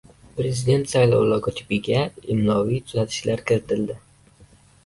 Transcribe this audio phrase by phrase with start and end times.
[0.37, 1.99] Prezident saylovi logotipiga
[2.37, 4.01] imloviy tuzatishlar kiritildi